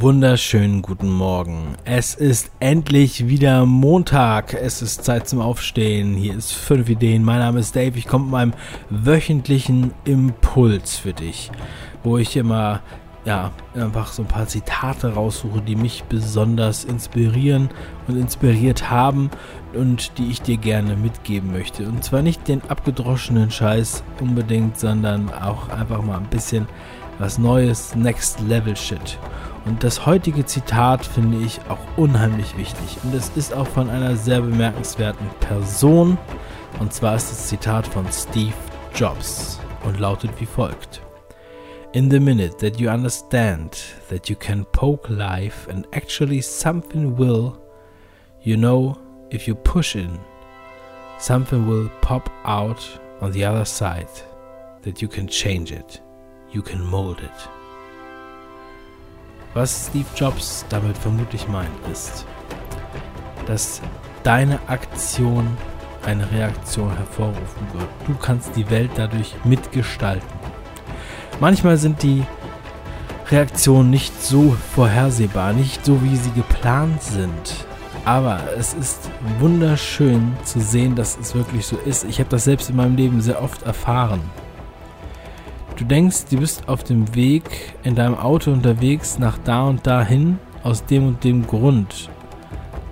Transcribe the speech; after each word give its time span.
Wunderschönen 0.00 0.80
guten 0.80 1.10
Morgen. 1.10 1.74
Es 1.84 2.14
ist 2.14 2.52
endlich 2.60 3.26
wieder 3.26 3.66
Montag. 3.66 4.54
Es 4.54 4.80
ist 4.80 5.04
Zeit 5.04 5.28
zum 5.28 5.40
Aufstehen. 5.40 6.14
Hier 6.14 6.36
ist 6.36 6.52
5 6.52 6.88
Ideen. 6.88 7.24
Mein 7.24 7.40
Name 7.40 7.58
ist 7.58 7.74
Dave. 7.74 7.98
Ich 7.98 8.06
komme 8.06 8.26
mit 8.26 8.30
meinem 8.30 8.52
wöchentlichen 8.90 9.92
Impuls 10.04 10.98
für 10.98 11.12
dich, 11.12 11.50
wo 12.04 12.16
ich 12.16 12.36
immer 12.36 12.80
ja, 13.24 13.50
einfach 13.74 14.12
so 14.12 14.22
ein 14.22 14.28
paar 14.28 14.46
Zitate 14.46 15.14
raussuche, 15.14 15.62
die 15.62 15.74
mich 15.74 16.04
besonders 16.04 16.84
inspirieren 16.84 17.68
und 18.06 18.16
inspiriert 18.16 18.90
haben 18.90 19.30
und 19.74 20.16
die 20.16 20.30
ich 20.30 20.42
dir 20.42 20.58
gerne 20.58 20.94
mitgeben 20.94 21.50
möchte. 21.50 21.88
Und 21.88 22.04
zwar 22.04 22.22
nicht 22.22 22.46
den 22.46 22.62
abgedroschenen 22.68 23.50
Scheiß 23.50 24.04
unbedingt, 24.20 24.78
sondern 24.78 25.32
auch 25.34 25.68
einfach 25.70 26.02
mal 26.02 26.18
ein 26.18 26.30
bisschen 26.30 26.68
was 27.18 27.36
Neues, 27.36 27.96
Next 27.96 28.38
Level 28.46 28.76
Shit. 28.76 29.18
Und 29.68 29.84
das 29.84 30.06
heutige 30.06 30.46
Zitat 30.46 31.04
finde 31.04 31.36
ich 31.44 31.60
auch 31.68 31.98
unheimlich 31.98 32.56
wichtig. 32.56 32.96
Und 33.04 33.14
es 33.14 33.30
ist 33.36 33.52
auch 33.52 33.66
von 33.66 33.90
einer 33.90 34.16
sehr 34.16 34.40
bemerkenswerten 34.40 35.28
Person. 35.40 36.16
Und 36.80 36.94
zwar 36.94 37.16
ist 37.16 37.30
das 37.30 37.48
Zitat 37.48 37.86
von 37.86 38.06
Steve 38.10 38.54
Jobs 38.94 39.60
und 39.84 40.00
lautet 40.00 40.30
wie 40.38 40.46
folgt. 40.46 41.02
In 41.92 42.10
the 42.10 42.18
minute 42.18 42.56
that 42.56 42.80
you 42.80 42.88
understand 42.88 43.76
that 44.08 44.30
you 44.30 44.36
can 44.36 44.64
poke 44.72 45.12
life 45.12 45.70
and 45.70 45.86
actually 45.92 46.40
something 46.40 47.18
will, 47.18 47.52
you 48.40 48.56
know, 48.56 48.96
if 49.30 49.46
you 49.46 49.54
push 49.54 49.96
in, 49.96 50.18
something 51.18 51.68
will 51.68 51.90
pop 52.00 52.30
out 52.44 52.98
on 53.20 53.32
the 53.32 53.44
other 53.44 53.66
side, 53.66 54.08
that 54.82 55.02
you 55.02 55.08
can 55.08 55.28
change 55.28 55.72
it, 55.72 56.00
you 56.52 56.62
can 56.62 56.82
mold 56.82 57.20
it. 57.20 57.57
Was 59.54 59.88
Steve 59.88 60.06
Jobs 60.14 60.64
damit 60.68 60.96
vermutlich 60.96 61.48
meint, 61.48 61.70
ist, 61.90 62.26
dass 63.46 63.80
deine 64.22 64.58
Aktion 64.68 65.56
eine 66.04 66.30
Reaktion 66.30 66.94
hervorrufen 66.96 67.66
wird. 67.72 67.88
Du 68.06 68.14
kannst 68.14 68.54
die 68.56 68.68
Welt 68.70 68.90
dadurch 68.96 69.34
mitgestalten. 69.44 70.28
Manchmal 71.40 71.76
sind 71.76 72.02
die 72.02 72.24
Reaktionen 73.30 73.90
nicht 73.90 74.22
so 74.22 74.56
vorhersehbar, 74.74 75.52
nicht 75.52 75.84
so 75.84 76.02
wie 76.02 76.16
sie 76.16 76.32
geplant 76.32 77.02
sind. 77.02 77.66
Aber 78.04 78.40
es 78.56 78.74
ist 78.74 79.10
wunderschön 79.38 80.34
zu 80.44 80.60
sehen, 80.60 80.94
dass 80.94 81.18
es 81.18 81.34
wirklich 81.34 81.66
so 81.66 81.76
ist. 81.76 82.04
Ich 82.04 82.20
habe 82.20 82.30
das 82.30 82.44
selbst 82.44 82.70
in 82.70 82.76
meinem 82.76 82.96
Leben 82.96 83.20
sehr 83.20 83.42
oft 83.42 83.62
erfahren. 83.64 84.20
Du 85.78 85.84
denkst, 85.84 86.24
du 86.28 86.38
bist 86.38 86.68
auf 86.68 86.82
dem 86.82 87.14
Weg 87.14 87.44
in 87.84 87.94
deinem 87.94 88.16
Auto 88.16 88.50
unterwegs 88.50 89.20
nach 89.20 89.38
da 89.44 89.62
und 89.62 89.86
dahin 89.86 90.40
aus 90.64 90.84
dem 90.84 91.06
und 91.06 91.22
dem 91.22 91.46
Grund. 91.46 92.10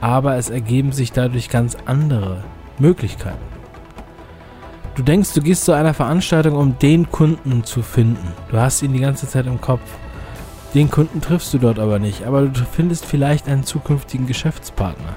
Aber 0.00 0.34
es 0.34 0.50
ergeben 0.50 0.90
sich 0.90 1.12
dadurch 1.12 1.48
ganz 1.48 1.76
andere 1.86 2.42
Möglichkeiten. 2.80 3.38
Du 4.96 5.04
denkst, 5.04 5.32
du 5.32 5.42
gehst 5.42 5.64
zu 5.64 5.70
einer 5.70 5.94
Veranstaltung, 5.94 6.56
um 6.56 6.76
den 6.76 7.08
Kunden 7.08 7.62
zu 7.62 7.82
finden. 7.82 8.32
Du 8.50 8.58
hast 8.58 8.82
ihn 8.82 8.92
die 8.92 8.98
ganze 8.98 9.28
Zeit 9.28 9.46
im 9.46 9.60
Kopf. 9.60 9.88
Den 10.74 10.90
Kunden 10.90 11.20
triffst 11.20 11.54
du 11.54 11.58
dort 11.58 11.78
aber 11.78 12.00
nicht, 12.00 12.24
aber 12.24 12.46
du 12.46 12.64
findest 12.64 13.06
vielleicht 13.06 13.48
einen 13.48 13.62
zukünftigen 13.62 14.26
Geschäftspartner. 14.26 15.14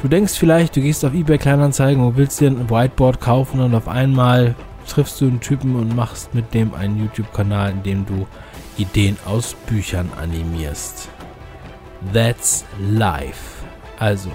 Du 0.00 0.08
denkst 0.08 0.38
vielleicht, 0.38 0.74
du 0.74 0.80
gehst 0.80 1.04
auf 1.04 1.12
eBay 1.12 1.36
Kleinanzeigen 1.36 2.02
und 2.02 2.16
willst 2.16 2.40
dir 2.40 2.48
ein 2.48 2.70
Whiteboard 2.70 3.20
kaufen 3.20 3.60
und 3.60 3.74
auf 3.74 3.88
einmal 3.88 4.54
triffst 4.88 5.20
du 5.20 5.26
einen 5.26 5.40
Typen 5.40 5.76
und 5.76 5.94
machst 5.94 6.34
mit 6.34 6.52
dem 6.54 6.74
einen 6.74 6.98
YouTube-Kanal, 6.98 7.70
in 7.70 7.82
dem 7.82 8.06
du 8.06 8.26
Ideen 8.76 9.16
aus 9.26 9.54
Büchern 9.66 10.10
animierst. 10.20 11.08
That's 12.12 12.64
life. 12.78 13.64
Also, 13.98 14.30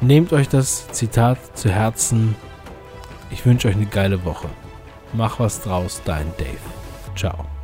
nehmt 0.00 0.32
euch 0.32 0.48
das 0.48 0.88
Zitat 0.88 1.56
zu 1.56 1.70
Herzen. 1.70 2.36
Ich 3.30 3.44
wünsche 3.44 3.68
euch 3.68 3.74
eine 3.74 3.86
geile 3.86 4.24
Woche. 4.24 4.48
Mach 5.12 5.40
was 5.40 5.60
draus, 5.60 6.00
dein 6.04 6.32
Dave. 6.38 6.58
Ciao. 7.16 7.57